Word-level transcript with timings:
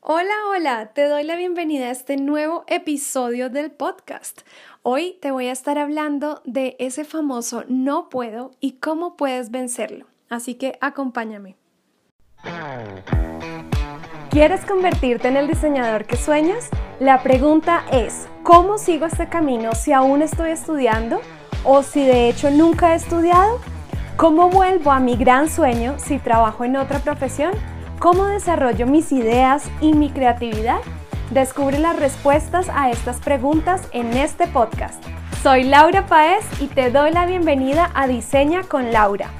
Hola, 0.00 0.32
hola, 0.48 0.86
te 0.94 1.08
doy 1.08 1.24
la 1.24 1.34
bienvenida 1.34 1.86
a 1.86 1.90
este 1.90 2.16
nuevo 2.16 2.62
episodio 2.68 3.50
del 3.50 3.72
podcast. 3.72 4.42
Hoy 4.82 5.18
te 5.20 5.32
voy 5.32 5.48
a 5.48 5.52
estar 5.52 5.76
hablando 5.76 6.40
de 6.44 6.76
ese 6.78 7.04
famoso 7.04 7.64
no 7.66 8.08
puedo 8.08 8.52
y 8.60 8.74
cómo 8.74 9.16
puedes 9.16 9.50
vencerlo. 9.50 10.06
Así 10.28 10.54
que 10.54 10.78
acompáñame. 10.80 11.56
¿Quieres 14.30 14.64
convertirte 14.64 15.26
en 15.26 15.36
el 15.36 15.48
diseñador 15.48 16.04
que 16.04 16.16
sueñas? 16.16 16.70
La 17.00 17.20
pregunta 17.24 17.84
es, 17.90 18.28
¿cómo 18.44 18.78
sigo 18.78 19.04
este 19.04 19.28
camino 19.28 19.72
si 19.74 19.92
aún 19.92 20.22
estoy 20.22 20.52
estudiando 20.52 21.20
o 21.64 21.82
si 21.82 22.06
de 22.06 22.28
hecho 22.28 22.52
nunca 22.52 22.92
he 22.92 22.96
estudiado? 22.96 23.58
¿Cómo 24.16 24.48
vuelvo 24.48 24.92
a 24.92 25.00
mi 25.00 25.16
gran 25.16 25.50
sueño 25.50 25.98
si 25.98 26.20
trabajo 26.20 26.64
en 26.64 26.76
otra 26.76 27.00
profesión? 27.00 27.50
¿Cómo 27.98 28.26
desarrollo 28.26 28.86
mis 28.86 29.10
ideas 29.10 29.68
y 29.80 29.92
mi 29.92 30.08
creatividad? 30.08 30.78
Descubre 31.32 31.80
las 31.80 31.98
respuestas 31.98 32.68
a 32.68 32.92
estas 32.92 33.18
preguntas 33.20 33.88
en 33.92 34.12
este 34.12 34.46
podcast. 34.46 35.02
Soy 35.42 35.64
Laura 35.64 36.06
Paez 36.06 36.44
y 36.60 36.68
te 36.68 36.92
doy 36.92 37.10
la 37.10 37.26
bienvenida 37.26 37.90
a 37.96 38.06
Diseña 38.06 38.62
con 38.62 38.92
Laura. 38.92 39.32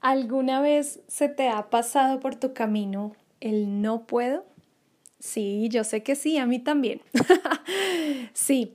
¿Alguna 0.00 0.62
vez 0.62 1.00
se 1.06 1.28
te 1.28 1.50
ha 1.50 1.68
pasado 1.68 2.18
por 2.18 2.36
tu 2.36 2.54
camino 2.54 3.12
el 3.40 3.82
no 3.82 4.06
puedo? 4.06 4.46
Sí, 5.18 5.68
yo 5.70 5.84
sé 5.84 6.02
que 6.02 6.16
sí, 6.16 6.38
a 6.38 6.46
mí 6.46 6.60
también. 6.60 7.02
sí, 8.32 8.74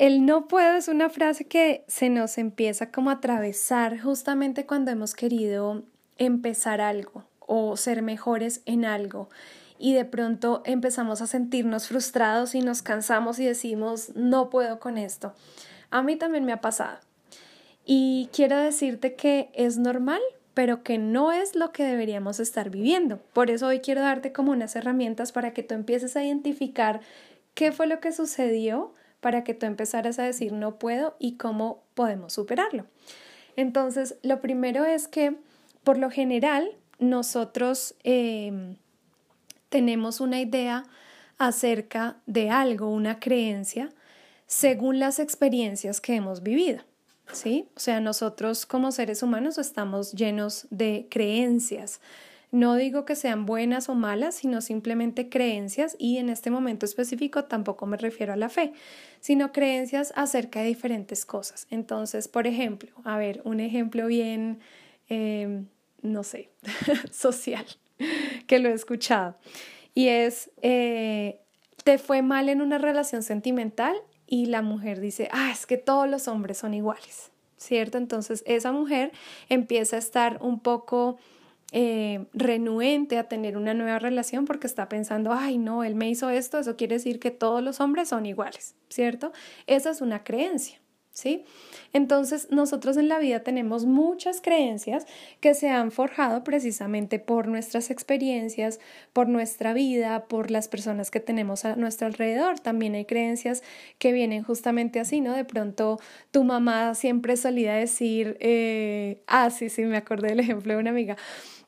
el 0.00 0.24
no 0.24 0.48
puedo 0.48 0.76
es 0.76 0.88
una 0.88 1.10
frase 1.10 1.44
que 1.44 1.84
se 1.86 2.08
nos 2.08 2.38
empieza 2.38 2.90
como 2.90 3.10
a 3.10 3.14
atravesar 3.14 4.00
justamente 4.00 4.64
cuando 4.64 4.90
hemos 4.90 5.12
querido 5.12 5.82
empezar 6.16 6.80
algo 6.80 7.24
o 7.40 7.76
ser 7.76 8.00
mejores 8.00 8.62
en 8.64 8.86
algo 8.86 9.28
y 9.78 9.92
de 9.92 10.06
pronto 10.06 10.62
empezamos 10.64 11.20
a 11.20 11.26
sentirnos 11.26 11.88
frustrados 11.88 12.54
y 12.54 12.62
nos 12.62 12.80
cansamos 12.80 13.38
y 13.40 13.44
decimos 13.44 14.16
no 14.16 14.48
puedo 14.48 14.80
con 14.80 14.96
esto. 14.96 15.34
A 15.90 16.02
mí 16.02 16.16
también 16.16 16.46
me 16.46 16.52
ha 16.52 16.62
pasado. 16.62 16.98
Y 17.84 18.30
quiero 18.32 18.56
decirte 18.56 19.16
que 19.16 19.50
es 19.52 19.76
normal, 19.76 20.22
pero 20.54 20.82
que 20.82 20.96
no 20.96 21.30
es 21.30 21.54
lo 21.54 21.72
que 21.72 21.84
deberíamos 21.84 22.40
estar 22.40 22.70
viviendo. 22.70 23.18
Por 23.34 23.50
eso 23.50 23.66
hoy 23.66 23.80
quiero 23.80 24.00
darte 24.00 24.32
como 24.32 24.52
unas 24.52 24.76
herramientas 24.76 25.30
para 25.30 25.52
que 25.52 25.62
tú 25.62 25.74
empieces 25.74 26.16
a 26.16 26.24
identificar 26.24 27.02
qué 27.52 27.70
fue 27.70 27.86
lo 27.86 28.00
que 28.00 28.12
sucedió 28.12 28.94
para 29.20 29.44
que 29.44 29.54
tú 29.54 29.66
empezaras 29.66 30.18
a 30.18 30.24
decir 30.24 30.52
no 30.52 30.78
puedo 30.78 31.16
y 31.18 31.36
cómo 31.36 31.82
podemos 31.94 32.32
superarlo. 32.32 32.86
Entonces, 33.56 34.16
lo 34.22 34.40
primero 34.40 34.84
es 34.84 35.08
que 35.08 35.36
por 35.84 35.98
lo 35.98 36.10
general 36.10 36.70
nosotros 36.98 37.94
em, 38.04 38.76
tenemos 39.68 40.20
una 40.20 40.40
idea 40.40 40.84
acerca 41.38 42.16
de 42.26 42.50
algo, 42.50 42.88
una 42.88 43.18
creencia, 43.18 43.90
según 44.46 44.98
las 44.98 45.18
experiencias 45.18 46.00
que 46.00 46.14
hemos 46.14 46.42
vivido. 46.42 46.82
¿Sí? 47.32 47.68
O 47.76 47.80
sea, 47.80 48.00
nosotros 48.00 48.66
como 48.66 48.90
seres 48.90 49.22
humanos 49.22 49.56
estamos 49.56 50.12
llenos 50.12 50.66
de 50.70 51.06
creencias, 51.08 52.00
no 52.52 52.74
digo 52.74 53.04
que 53.04 53.14
sean 53.14 53.46
buenas 53.46 53.88
o 53.88 53.94
malas, 53.94 54.34
sino 54.34 54.60
simplemente 54.60 55.28
creencias 55.28 55.94
y 55.98 56.18
en 56.18 56.28
este 56.28 56.50
momento 56.50 56.84
específico 56.84 57.44
tampoco 57.44 57.86
me 57.86 57.96
refiero 57.96 58.32
a 58.32 58.36
la 58.36 58.48
fe, 58.48 58.72
sino 59.20 59.52
creencias 59.52 60.12
acerca 60.16 60.60
de 60.60 60.66
diferentes 60.66 61.24
cosas. 61.24 61.66
Entonces, 61.70 62.26
por 62.26 62.46
ejemplo, 62.46 62.90
a 63.04 63.16
ver, 63.18 63.40
un 63.44 63.60
ejemplo 63.60 64.06
bien, 64.08 64.58
em, 65.08 65.66
no 66.02 66.24
sé, 66.24 66.50
social, 67.12 67.66
que 68.48 68.58
lo 68.58 68.68
he 68.68 68.72
escuchado, 68.72 69.36
y 69.94 70.08
es, 70.08 70.50
eh, 70.62 71.40
te 71.84 71.98
fue 71.98 72.22
mal 72.22 72.48
en 72.48 72.62
una 72.62 72.78
relación 72.78 73.22
sentimental 73.22 73.94
y 74.26 74.46
la 74.46 74.62
mujer 74.62 75.00
dice, 75.00 75.28
ah, 75.32 75.50
es 75.52 75.66
que 75.66 75.76
todos 75.76 76.08
los 76.08 76.26
hombres 76.26 76.58
son 76.58 76.74
iguales, 76.74 77.30
¿cierto? 77.56 77.98
Entonces, 77.98 78.42
esa 78.46 78.72
mujer 78.72 79.12
empieza 79.48 79.96
a 79.96 79.98
estar 79.98 80.38
un 80.40 80.60
poco 80.60 81.18
eh, 81.72 82.26
renuente 82.32 83.16
a 83.16 83.28
tener 83.28 83.56
una 83.56 83.74
nueva 83.74 83.98
relación 83.98 84.44
porque 84.44 84.66
está 84.66 84.88
pensando, 84.88 85.32
ay, 85.32 85.58
no, 85.58 85.84
él 85.84 85.94
me 85.94 86.10
hizo 86.10 86.28
esto, 86.30 86.58
eso 86.58 86.76
quiere 86.76 86.96
decir 86.96 87.20
que 87.20 87.30
todos 87.30 87.62
los 87.62 87.80
hombres 87.80 88.08
son 88.08 88.26
iguales, 88.26 88.74
¿cierto? 88.88 89.32
Esa 89.66 89.90
es 89.90 90.00
una 90.00 90.24
creencia. 90.24 90.80
¿Sí? 91.12 91.44
Entonces, 91.92 92.48
nosotros 92.52 92.96
en 92.96 93.08
la 93.08 93.18
vida 93.18 93.40
tenemos 93.40 93.84
muchas 93.84 94.40
creencias 94.40 95.06
que 95.40 95.54
se 95.54 95.68
han 95.68 95.90
forjado 95.90 96.44
precisamente 96.44 97.18
por 97.18 97.48
nuestras 97.48 97.90
experiencias, 97.90 98.78
por 99.12 99.28
nuestra 99.28 99.72
vida, 99.74 100.28
por 100.28 100.52
las 100.52 100.68
personas 100.68 101.10
que 101.10 101.18
tenemos 101.18 101.64
a 101.64 101.74
nuestro 101.74 102.06
alrededor. 102.06 102.60
También 102.60 102.94
hay 102.94 103.06
creencias 103.06 103.64
que 103.98 104.12
vienen 104.12 104.44
justamente 104.44 105.00
así, 105.00 105.20
¿no? 105.20 105.34
De 105.34 105.44
pronto 105.44 105.98
tu 106.30 106.44
mamá 106.44 106.94
siempre 106.94 107.36
solía 107.36 107.74
decir, 107.74 108.36
eh, 108.38 109.20
ah, 109.26 109.50
sí, 109.50 109.68
sí, 109.68 109.82
me 109.82 109.96
acordé 109.96 110.28
del 110.28 110.40
ejemplo 110.40 110.74
de 110.74 110.78
una 110.78 110.90
amiga 110.90 111.16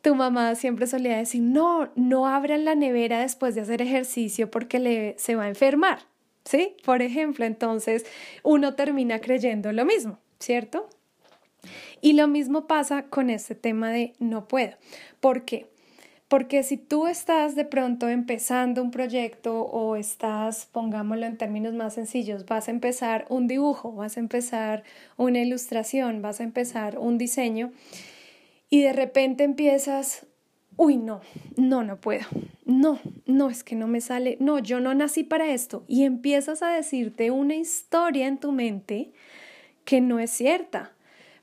tu 0.02 0.16
mamá 0.16 0.54
siempre 0.56 0.86
solía 0.86 1.16
decir, 1.16 1.42
no, 1.42 1.90
no 1.94 2.26
abran 2.26 2.64
la 2.64 2.74
nevera 2.74 3.20
después 3.20 3.54
de 3.54 3.62
hacer 3.62 3.80
ejercicio 3.80 4.50
porque 4.50 4.80
le, 4.80 5.14
se 5.16 5.36
va 5.36 5.44
a 5.44 5.48
enfermar, 5.48 6.00
¿sí? 6.44 6.76
Por 6.84 7.02
ejemplo, 7.02 7.44
entonces 7.44 8.04
uno 8.42 8.74
termina 8.74 9.20
creyendo 9.20 9.72
lo 9.72 9.84
mismo, 9.84 10.18
¿cierto? 10.40 10.88
Y 12.00 12.14
lo 12.14 12.26
mismo 12.26 12.66
pasa 12.66 13.04
con 13.04 13.30
este 13.30 13.54
tema 13.54 13.90
de 13.90 14.14
no 14.18 14.48
puedo. 14.48 14.72
¿Por 15.20 15.44
qué? 15.44 15.70
Porque 16.26 16.62
si 16.64 16.78
tú 16.78 17.06
estás 17.06 17.54
de 17.54 17.64
pronto 17.64 18.08
empezando 18.08 18.82
un 18.82 18.90
proyecto 18.90 19.60
o 19.60 19.96
estás, 19.96 20.66
pongámoslo 20.72 21.26
en 21.26 21.36
términos 21.36 21.74
más 21.74 21.94
sencillos, 21.94 22.46
vas 22.46 22.66
a 22.66 22.70
empezar 22.70 23.26
un 23.28 23.46
dibujo, 23.46 23.92
vas 23.92 24.16
a 24.16 24.20
empezar 24.20 24.82
una 25.16 25.40
ilustración, 25.40 26.22
vas 26.22 26.40
a 26.40 26.44
empezar 26.44 26.98
un 26.98 27.18
diseño, 27.18 27.70
y 28.72 28.80
de 28.80 28.94
repente 28.94 29.44
empiezas, 29.44 30.24
uy, 30.78 30.96
no, 30.96 31.20
no, 31.58 31.84
no 31.84 32.00
puedo, 32.00 32.24
no, 32.64 32.98
no, 33.26 33.50
es 33.50 33.64
que 33.64 33.76
no 33.76 33.86
me 33.86 34.00
sale, 34.00 34.38
no, 34.40 34.60
yo 34.60 34.80
no 34.80 34.94
nací 34.94 35.24
para 35.24 35.52
esto. 35.52 35.84
Y 35.88 36.04
empiezas 36.04 36.62
a 36.62 36.70
decirte 36.70 37.30
una 37.30 37.54
historia 37.54 38.26
en 38.26 38.38
tu 38.38 38.50
mente 38.50 39.12
que 39.84 40.00
no 40.00 40.18
es 40.18 40.30
cierta, 40.30 40.94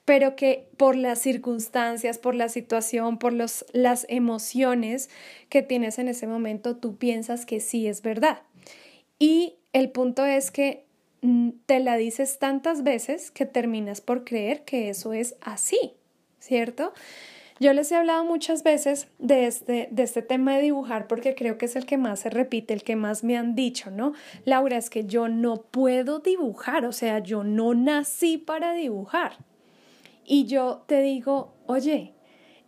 pero 0.06 0.36
que 0.36 0.70
por 0.76 0.96
las 0.96 1.20
circunstancias, 1.20 2.18
por 2.18 2.34
la 2.34 2.50
situación, 2.50 3.20
por 3.20 3.32
los, 3.32 3.64
las 3.74 4.08
emociones 4.10 5.12
que 5.50 5.62
tienes 5.62 6.00
en 6.00 6.08
ese 6.08 6.26
momento, 6.26 6.78
tú 6.78 6.98
piensas 6.98 7.46
que 7.46 7.60
sí 7.60 7.86
es 7.86 8.02
verdad. 8.02 8.42
Y 9.20 9.54
el 9.72 9.92
punto 9.92 10.26
es 10.26 10.50
que 10.50 10.84
mm, 11.22 11.52
te 11.68 11.80
la 11.80 11.96
dices 11.96 12.40
tantas 12.40 12.82
veces 12.82 13.30
que 13.30 13.46
terminas 13.46 14.02
por 14.02 14.24
creer 14.24 14.66
que 14.66 14.90
eso 14.90 15.14
es 15.14 15.36
así. 15.42 15.94
¿Cierto? 16.40 16.94
Yo 17.60 17.74
les 17.74 17.92
he 17.92 17.96
hablado 17.98 18.24
muchas 18.24 18.64
veces 18.64 19.10
de 19.18 19.46
este, 19.46 19.90
de 19.92 20.04
este 20.04 20.22
tema 20.22 20.56
de 20.56 20.62
dibujar 20.62 21.08
porque 21.08 21.36
creo 21.36 21.58
que 21.58 21.66
es 21.66 21.76
el 21.76 21.86
que 21.86 21.98
más 21.98 22.22
se 22.22 22.30
repite, 22.30 22.74
el 22.74 22.84
que 22.84 22.96
más 22.96 23.26
me 23.26 23.38
han 23.38 23.54
dicho, 23.54 23.92
¿no? 23.92 24.14
Laura, 24.46 24.78
es 24.78 24.90
que 24.90 25.06
yo 25.06 25.28
no 25.28 25.64
puedo 25.64 26.20
dibujar, 26.20 26.86
o 26.86 26.94
sea, 26.94 27.20
yo 27.20 27.44
no 27.44 27.74
nací 27.74 28.38
para 28.38 28.72
dibujar. 28.74 29.34
Y 30.26 30.46
yo 30.46 30.84
te 30.88 31.02
digo, 31.02 31.54
oye, 31.66 32.14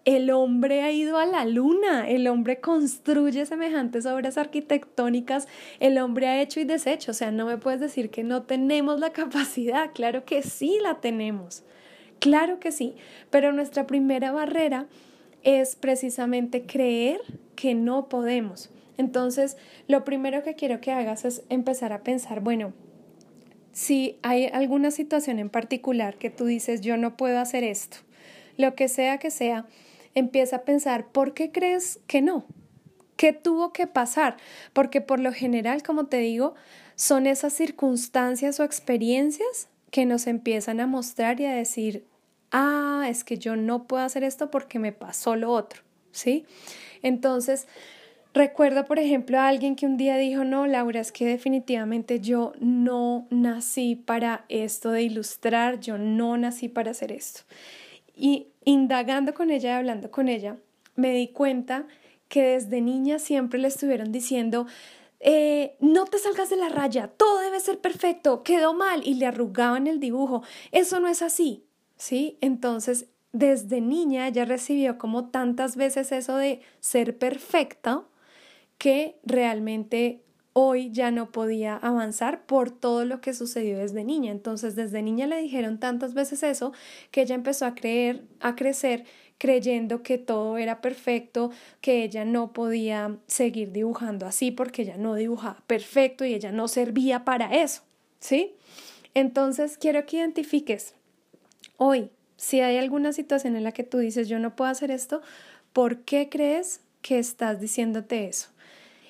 el 0.03 0.29
hombre 0.31 0.81
ha 0.81 0.91
ido 0.91 1.17
a 1.17 1.25
la 1.25 1.45
luna, 1.45 2.09
el 2.09 2.27
hombre 2.27 2.59
construye 2.59 3.45
semejantes 3.45 4.05
obras 4.05 4.37
arquitectónicas, 4.37 5.47
el 5.79 5.99
hombre 5.99 6.27
ha 6.27 6.41
hecho 6.41 6.59
y 6.59 6.65
deshecho, 6.65 7.11
o 7.11 7.13
sea, 7.13 7.31
no 7.31 7.45
me 7.45 7.57
puedes 7.57 7.79
decir 7.79 8.09
que 8.09 8.23
no 8.23 8.43
tenemos 8.43 8.99
la 8.99 9.11
capacidad, 9.13 9.91
claro 9.93 10.25
que 10.25 10.41
sí 10.41 10.79
la 10.81 10.99
tenemos. 10.99 11.63
Claro 12.21 12.59
que 12.59 12.71
sí, 12.71 12.93
pero 13.31 13.51
nuestra 13.51 13.87
primera 13.87 14.31
barrera 14.31 14.85
es 15.41 15.75
precisamente 15.75 16.67
creer 16.67 17.19
que 17.55 17.73
no 17.73 18.09
podemos. 18.09 18.69
Entonces, 18.97 19.57
lo 19.87 20.05
primero 20.05 20.43
que 20.43 20.53
quiero 20.53 20.81
que 20.81 20.91
hagas 20.91 21.25
es 21.25 21.41
empezar 21.49 21.93
a 21.93 22.03
pensar, 22.03 22.39
bueno, 22.41 22.73
si 23.71 24.19
hay 24.21 24.45
alguna 24.53 24.91
situación 24.91 25.39
en 25.39 25.49
particular 25.49 26.19
que 26.19 26.29
tú 26.29 26.45
dices, 26.45 26.81
yo 26.81 26.95
no 26.95 27.17
puedo 27.17 27.39
hacer 27.39 27.63
esto, 27.63 27.97
lo 28.55 28.75
que 28.75 28.87
sea 28.87 29.17
que 29.17 29.31
sea, 29.31 29.65
empieza 30.13 30.57
a 30.57 30.61
pensar, 30.63 31.07
¿por 31.07 31.33
qué 31.33 31.51
crees 31.51 32.01
que 32.05 32.21
no? 32.21 32.45
¿Qué 33.15 33.33
tuvo 33.33 33.73
que 33.73 33.87
pasar? 33.87 34.37
Porque 34.73 35.01
por 35.01 35.19
lo 35.19 35.33
general, 35.33 35.81
como 35.81 36.05
te 36.05 36.17
digo, 36.17 36.53
son 36.93 37.25
esas 37.25 37.53
circunstancias 37.53 38.59
o 38.59 38.63
experiencias 38.63 39.69
que 39.89 40.05
nos 40.05 40.27
empiezan 40.27 40.79
a 40.79 40.85
mostrar 40.85 41.39
y 41.39 41.45
a 41.45 41.55
decir, 41.55 42.10
ah, 42.51 43.05
es 43.07 43.23
que 43.23 43.37
yo 43.37 43.55
no 43.55 43.85
puedo 43.87 44.03
hacer 44.03 44.23
esto 44.23 44.51
porque 44.51 44.79
me 44.79 44.91
pasó 44.91 45.35
lo 45.35 45.51
otro, 45.51 45.81
¿sí? 46.11 46.45
Entonces, 47.01 47.67
recuerdo, 48.33 48.85
por 48.85 48.99
ejemplo, 48.99 49.39
a 49.39 49.47
alguien 49.47 49.75
que 49.75 49.85
un 49.85 49.97
día 49.97 50.17
dijo, 50.17 50.43
no, 50.43 50.67
Laura, 50.67 50.99
es 50.99 51.11
que 51.11 51.25
definitivamente 51.25 52.19
yo 52.19 52.53
no 52.59 53.27
nací 53.29 53.95
para 53.95 54.45
esto 54.49 54.91
de 54.91 55.03
ilustrar, 55.03 55.79
yo 55.79 55.97
no 55.97 56.37
nací 56.37 56.69
para 56.69 56.91
hacer 56.91 57.11
esto. 57.11 57.41
Y 58.15 58.47
indagando 58.65 59.33
con 59.33 59.49
ella 59.49 59.71
y 59.71 59.73
hablando 59.73 60.11
con 60.11 60.29
ella, 60.29 60.57
me 60.95 61.11
di 61.11 61.29
cuenta 61.29 61.87
que 62.27 62.43
desde 62.43 62.81
niña 62.81 63.19
siempre 63.19 63.59
le 63.59 63.67
estuvieron 63.67 64.11
diciendo, 64.11 64.67
eh, 65.19 65.75
no 65.79 66.05
te 66.05 66.17
salgas 66.17 66.49
de 66.49 66.55
la 66.55 66.69
raya, 66.69 67.07
todo 67.07 67.39
debe 67.39 67.59
ser 67.59 67.79
perfecto, 67.79 68.41
quedó 68.43 68.73
mal 68.73 69.01
y 69.05 69.15
le 69.15 69.25
arrugaban 69.25 69.87
el 69.87 69.99
dibujo. 69.99 70.43
Eso 70.71 70.99
no 70.99 71.07
es 71.07 71.21
así, 71.21 71.65
¿sí? 72.01 72.39
Entonces, 72.41 73.05
desde 73.31 73.79
niña 73.79 74.27
ella 74.27 74.43
recibió 74.43 74.97
como 74.97 75.29
tantas 75.29 75.75
veces 75.75 76.11
eso 76.11 76.35
de 76.35 76.61
ser 76.79 77.15
perfecta 77.19 78.03
que 78.79 79.19
realmente 79.23 80.23
hoy 80.53 80.91
ya 80.91 81.11
no 81.11 81.31
podía 81.31 81.77
avanzar 81.77 82.47
por 82.47 82.71
todo 82.71 83.05
lo 83.05 83.21
que 83.21 83.35
sucedió 83.35 83.77
desde 83.77 84.03
niña. 84.03 84.31
Entonces, 84.31 84.75
desde 84.75 85.03
niña 85.03 85.27
le 85.27 85.39
dijeron 85.43 85.79
tantas 85.79 86.15
veces 86.15 86.41
eso 86.41 86.73
que 87.11 87.21
ella 87.21 87.35
empezó 87.35 87.67
a 87.67 87.75
creer, 87.75 88.23
a 88.39 88.55
crecer 88.55 89.05
creyendo 89.37 90.01
que 90.01 90.17
todo 90.17 90.57
era 90.57 90.81
perfecto, 90.81 91.51
que 91.81 92.03
ella 92.03 92.25
no 92.25 92.51
podía 92.51 93.17
seguir 93.27 93.71
dibujando 93.71 94.25
así 94.25 94.49
porque 94.49 94.81
ella 94.81 94.97
no 94.97 95.13
dibujaba 95.13 95.63
perfecto 95.67 96.25
y 96.25 96.33
ella 96.33 96.51
no 96.51 96.67
servía 96.67 97.25
para 97.25 97.53
eso, 97.53 97.83
¿sí? 98.19 98.55
Entonces, 99.13 99.77
quiero 99.77 100.05
que 100.07 100.17
identifiques 100.17 100.95
hoy, 101.83 102.11
si 102.37 102.61
hay 102.61 102.77
alguna 102.77 103.11
situación 103.11 103.55
en 103.55 103.63
la 103.63 103.71
que 103.71 103.83
tú 103.83 103.97
dices, 103.97 104.29
yo 104.29 104.37
no 104.37 104.55
puedo 104.55 104.69
hacer 104.69 104.91
esto, 104.91 105.23
¿por 105.73 106.01
qué 106.01 106.29
crees 106.29 106.81
que 107.01 107.17
estás 107.17 107.59
diciéndote 107.59 108.27
eso? 108.27 108.49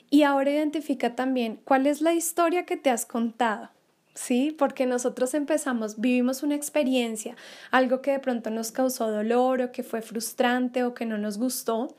Y 0.09 0.23
ahora 0.23 0.51
identifica 0.51 1.13
también 1.13 1.59
cuál 1.65 1.85
es 1.85 1.99
la 1.99 2.13
historia 2.13 2.65
que 2.65 2.77
te 2.77 2.89
has 2.89 3.05
contado. 3.05 3.71
¿sí? 4.13 4.55
Porque 4.57 4.85
nosotros 4.85 5.33
empezamos, 5.33 5.99
vivimos 5.99 6.43
una 6.43 6.55
experiencia, 6.55 7.35
algo 7.71 8.01
que 8.01 8.11
de 8.11 8.19
pronto 8.19 8.49
nos 8.51 8.71
causó 8.71 9.11
dolor 9.11 9.61
o 9.61 9.71
que 9.73 9.83
fue 9.83 10.01
frustrante 10.01 10.85
o 10.85 10.93
que 10.93 11.05
no 11.05 11.17
nos 11.17 11.37
gustó. 11.37 11.93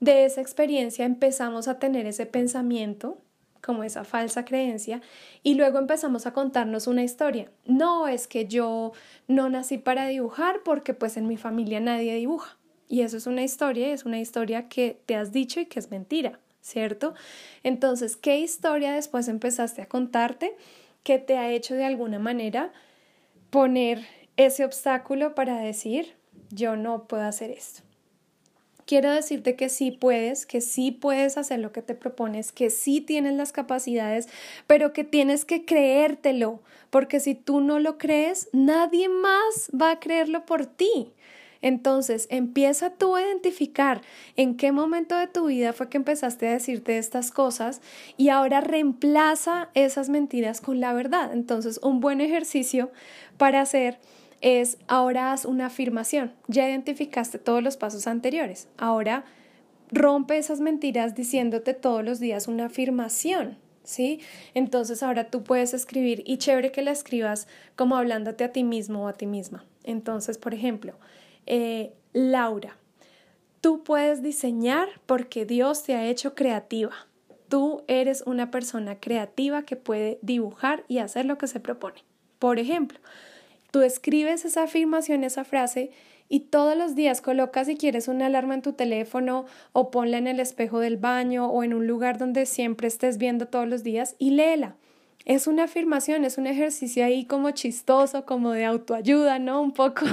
De 0.00 0.24
esa 0.24 0.40
experiencia 0.40 1.04
empezamos 1.04 1.68
a 1.68 1.78
tener 1.78 2.06
ese 2.06 2.26
pensamiento, 2.26 3.18
como 3.62 3.84
esa 3.84 4.04
falsa 4.04 4.44
creencia, 4.44 5.00
y 5.42 5.54
luego 5.54 5.78
empezamos 5.78 6.26
a 6.26 6.32
contarnos 6.32 6.86
una 6.86 7.02
historia. 7.02 7.50
No 7.66 8.08
es 8.08 8.26
que 8.26 8.46
yo 8.46 8.92
no 9.28 9.48
nací 9.48 9.78
para 9.78 10.06
dibujar 10.06 10.60
porque 10.64 10.94
pues 10.94 11.16
en 11.16 11.26
mi 11.26 11.36
familia 11.36 11.80
nadie 11.80 12.14
dibuja. 12.14 12.56
Y 12.88 13.02
eso 13.02 13.16
es 13.16 13.26
una 13.26 13.42
historia, 13.42 13.92
es 13.92 14.04
una 14.04 14.18
historia 14.18 14.68
que 14.68 15.00
te 15.06 15.14
has 15.14 15.30
dicho 15.32 15.60
y 15.60 15.66
que 15.66 15.78
es 15.78 15.90
mentira, 15.90 16.40
¿cierto? 16.60 17.14
Entonces, 17.62 18.16
¿qué 18.16 18.40
historia 18.40 18.92
después 18.92 19.28
empezaste 19.28 19.82
a 19.82 19.86
contarte? 19.86 20.56
que 21.02 21.18
te 21.18 21.36
ha 21.36 21.50
hecho 21.50 21.74
de 21.74 21.84
alguna 21.84 22.18
manera 22.18 22.72
poner 23.50 24.06
ese 24.36 24.64
obstáculo 24.64 25.34
para 25.34 25.58
decir, 25.58 26.14
yo 26.50 26.76
no 26.76 27.06
puedo 27.06 27.24
hacer 27.24 27.50
esto. 27.50 27.82
Quiero 28.90 29.12
decirte 29.12 29.54
que 29.54 29.68
sí 29.68 29.92
puedes, 29.92 30.46
que 30.46 30.60
sí 30.60 30.90
puedes 30.90 31.38
hacer 31.38 31.60
lo 31.60 31.70
que 31.70 31.80
te 31.80 31.94
propones, 31.94 32.50
que 32.50 32.70
sí 32.70 33.00
tienes 33.00 33.34
las 33.34 33.52
capacidades, 33.52 34.28
pero 34.66 34.92
que 34.92 35.04
tienes 35.04 35.44
que 35.44 35.64
creértelo, 35.64 36.60
porque 36.90 37.20
si 37.20 37.36
tú 37.36 37.60
no 37.60 37.78
lo 37.78 37.98
crees, 37.98 38.48
nadie 38.52 39.08
más 39.08 39.70
va 39.80 39.92
a 39.92 40.00
creerlo 40.00 40.44
por 40.44 40.66
ti. 40.66 41.12
Entonces, 41.62 42.26
empieza 42.30 42.90
tú 42.90 43.14
a 43.14 43.22
identificar 43.22 44.00
en 44.34 44.56
qué 44.56 44.72
momento 44.72 45.16
de 45.16 45.28
tu 45.28 45.46
vida 45.46 45.72
fue 45.72 45.88
que 45.88 45.98
empezaste 45.98 46.48
a 46.48 46.54
decirte 46.54 46.98
estas 46.98 47.30
cosas 47.30 47.80
y 48.16 48.30
ahora 48.30 48.60
reemplaza 48.60 49.68
esas 49.74 50.08
mentiras 50.08 50.60
con 50.60 50.80
la 50.80 50.92
verdad. 50.94 51.32
Entonces, 51.32 51.78
un 51.84 52.00
buen 52.00 52.20
ejercicio 52.20 52.90
para 53.36 53.60
hacer 53.60 54.00
es 54.40 54.78
ahora 54.88 55.32
haz 55.32 55.44
una 55.44 55.66
afirmación. 55.66 56.32
Ya 56.48 56.68
identificaste 56.68 57.38
todos 57.38 57.62
los 57.62 57.76
pasos 57.76 58.06
anteriores. 58.06 58.68
Ahora 58.78 59.24
rompe 59.90 60.38
esas 60.38 60.60
mentiras 60.60 61.14
diciéndote 61.14 61.74
todos 61.74 62.04
los 62.04 62.20
días 62.20 62.48
una 62.48 62.66
afirmación. 62.66 63.58
¿Sí? 63.82 64.20
Entonces 64.54 65.02
ahora 65.02 65.30
tú 65.30 65.42
puedes 65.42 65.74
escribir 65.74 66.22
y 66.26 66.36
chévere 66.36 66.70
que 66.70 66.82
la 66.82 66.92
escribas 66.92 67.48
como 67.76 67.96
hablándote 67.96 68.44
a 68.44 68.52
ti 68.52 68.62
mismo 68.62 69.04
o 69.04 69.08
a 69.08 69.14
ti 69.14 69.26
misma. 69.26 69.64
Entonces, 69.84 70.38
por 70.38 70.54
ejemplo, 70.54 70.94
eh, 71.46 71.92
Laura, 72.12 72.76
tú 73.60 73.82
puedes 73.82 74.22
diseñar 74.22 74.88
porque 75.06 75.44
Dios 75.44 75.82
te 75.82 75.94
ha 75.94 76.06
hecho 76.06 76.34
creativa. 76.34 76.92
Tú 77.48 77.82
eres 77.88 78.22
una 78.26 78.50
persona 78.50 79.00
creativa 79.00 79.64
que 79.64 79.76
puede 79.76 80.18
dibujar 80.22 80.84
y 80.86 80.98
hacer 80.98 81.24
lo 81.24 81.38
que 81.38 81.48
se 81.48 81.58
propone. 81.58 82.04
Por 82.38 82.58
ejemplo, 82.58 83.00
tú 83.70 83.82
escribes 83.82 84.44
esa 84.44 84.64
afirmación, 84.64 85.24
esa 85.24 85.44
frase, 85.44 85.90
y 86.32 86.40
todos 86.40 86.76
los 86.76 86.94
días 86.94 87.20
colocas 87.20 87.66
si 87.66 87.76
quieres 87.76 88.06
una 88.06 88.26
alarma 88.26 88.54
en 88.54 88.62
tu 88.62 88.72
teléfono 88.72 89.46
o 89.72 89.90
ponla 89.90 90.16
en 90.16 90.28
el 90.28 90.38
espejo 90.38 90.78
del 90.78 90.96
baño 90.96 91.50
o 91.50 91.64
en 91.64 91.74
un 91.74 91.88
lugar 91.88 92.18
donde 92.18 92.46
siempre 92.46 92.86
estés 92.86 93.18
viendo 93.18 93.48
todos 93.48 93.68
los 93.68 93.82
días 93.82 94.14
y 94.18 94.30
léela. 94.30 94.76
Es 95.26 95.48
una 95.48 95.64
afirmación, 95.64 96.24
es 96.24 96.38
un 96.38 96.46
ejercicio 96.46 97.04
ahí 97.04 97.24
como 97.24 97.50
chistoso, 97.50 98.24
como 98.24 98.52
de 98.52 98.64
autoayuda, 98.64 99.40
¿no? 99.40 99.60
Un 99.60 99.72
poco, 99.72 100.06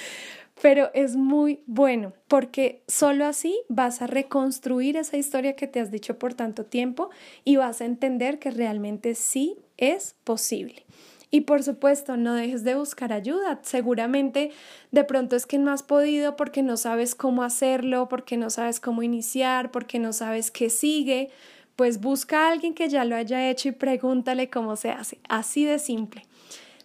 pero 0.62 0.90
es 0.94 1.16
muy 1.16 1.60
bueno 1.66 2.14
porque 2.28 2.82
solo 2.88 3.26
así 3.26 3.60
vas 3.68 4.00
a 4.00 4.06
reconstruir 4.06 4.96
esa 4.96 5.18
historia 5.18 5.54
que 5.54 5.66
te 5.66 5.80
has 5.80 5.90
dicho 5.90 6.18
por 6.18 6.32
tanto 6.32 6.64
tiempo 6.64 7.10
y 7.44 7.56
vas 7.56 7.82
a 7.82 7.84
entender 7.84 8.38
que 8.38 8.50
realmente 8.50 9.14
sí 9.14 9.58
es 9.76 10.16
posible. 10.24 10.86
Y 11.30 11.42
por 11.42 11.62
supuesto, 11.62 12.16
no 12.16 12.34
dejes 12.34 12.64
de 12.64 12.74
buscar 12.74 13.12
ayuda. 13.12 13.60
Seguramente 13.62 14.50
de 14.90 15.04
pronto 15.04 15.36
es 15.36 15.46
que 15.46 15.58
no 15.58 15.70
has 15.70 15.82
podido 15.82 16.36
porque 16.36 16.62
no 16.62 16.76
sabes 16.76 17.14
cómo 17.14 17.42
hacerlo, 17.42 18.08
porque 18.08 18.36
no 18.36 18.50
sabes 18.50 18.80
cómo 18.80 19.02
iniciar, 19.02 19.70
porque 19.70 19.98
no 19.98 20.12
sabes 20.12 20.50
qué 20.50 20.70
sigue. 20.70 21.30
Pues 21.76 22.00
busca 22.00 22.46
a 22.46 22.52
alguien 22.52 22.74
que 22.74 22.88
ya 22.88 23.04
lo 23.04 23.14
haya 23.14 23.50
hecho 23.50 23.68
y 23.68 23.72
pregúntale 23.72 24.48
cómo 24.48 24.76
se 24.76 24.90
hace. 24.90 25.18
Así 25.28 25.64
de 25.64 25.78
simple. 25.78 26.24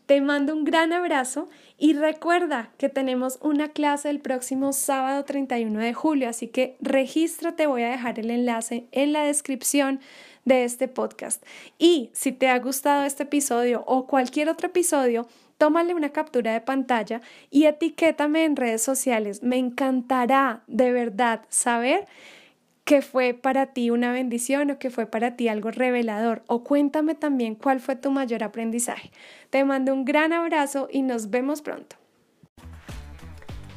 Te 0.06 0.20
mando 0.20 0.54
un 0.54 0.66
gran 0.66 0.92
abrazo 0.92 1.48
y 1.78 1.94
recuerda 1.94 2.72
que 2.78 2.90
tenemos 2.90 3.40
una 3.42 3.70
clase 3.70 4.10
el 4.10 4.20
próximo 4.20 4.74
sábado 4.74 5.24
31 5.24 5.80
de 5.80 5.94
julio, 5.94 6.28
así 6.28 6.48
que 6.48 6.76
regístrate, 6.82 7.68
voy 7.68 7.84
a 7.84 7.92
dejar 7.92 8.20
el 8.20 8.30
enlace 8.30 8.86
en 8.92 9.14
la 9.14 9.24
descripción 9.24 10.02
de 10.46 10.64
este 10.64 10.88
podcast. 10.88 11.44
Y 11.78 12.10
si 12.14 12.32
te 12.32 12.50
ha 12.50 12.60
gustado 12.60 13.04
este 13.04 13.24
episodio 13.24 13.84
o 13.88 14.08
cualquier 14.08 14.50
otro 14.50 14.68
episodio, 14.68 15.28
tómale 15.58 15.94
una 15.94 16.10
captura 16.10 16.54
de 16.54 16.62
pantalla 16.62 17.22
y 17.50 17.66
etiquétame 17.66 18.46
en 18.46 18.56
redes 18.56 18.82
sociales. 18.82 19.44
Me 19.44 19.58
encantará 19.58 20.64
de 20.68 20.92
verdad 20.92 21.42
saber 21.50 22.08
que 22.84 23.02
fue 23.02 23.34
para 23.34 23.68
ti 23.68 23.90
una 23.90 24.12
bendición 24.12 24.72
o 24.72 24.80
que 24.80 24.90
fue 24.90 25.06
para 25.06 25.38
ti 25.38 25.48
algo 25.48 25.72
revelador 25.72 26.44
o 26.48 26.64
cuéntame 26.64 27.16
también 27.16 27.56
cuál 27.56 27.80
fue 27.80 27.96
tu 27.96 28.12
mayor 28.12 28.44
aprendizaje. 28.44 29.12
Te 29.50 29.64
mando 29.64 29.94
un 29.94 30.04
gran 30.04 30.34
abrazo 30.34 30.90
y 30.92 31.02
nos 31.02 31.30
vemos 31.30 31.62
pronto. 31.62 32.03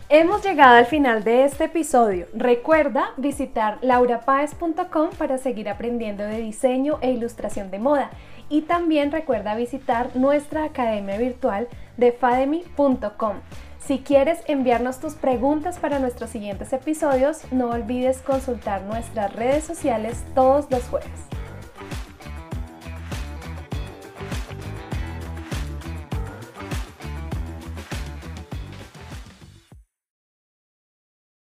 Hemos 0.08 0.44
llegado 0.44 0.76
al 0.76 0.86
final 0.86 1.24
de 1.24 1.44
este 1.44 1.64
episodio. 1.64 2.28
Recuerda 2.32 3.10
visitar 3.16 3.78
laurapaez.com 3.82 5.10
para 5.18 5.36
seguir 5.36 5.68
aprendiendo 5.68 6.22
de 6.22 6.38
diseño 6.38 6.98
e 7.00 7.10
ilustración 7.10 7.72
de 7.72 7.80
moda. 7.80 8.10
Y 8.48 8.62
también 8.62 9.10
recuerda 9.10 9.56
visitar 9.56 10.14
nuestra 10.14 10.62
academia 10.62 11.18
virtual 11.18 11.66
de 11.96 12.12
fademi.com. 12.12 13.38
Si 13.80 13.98
quieres 13.98 14.38
enviarnos 14.46 15.00
tus 15.00 15.14
preguntas 15.14 15.80
para 15.80 15.98
nuestros 15.98 16.30
siguientes 16.30 16.72
episodios, 16.72 17.40
no 17.50 17.70
olvides 17.70 18.18
consultar 18.18 18.82
nuestras 18.82 19.34
redes 19.34 19.64
sociales 19.64 20.24
todos 20.36 20.70
los 20.70 20.84
jueves. 20.84 21.10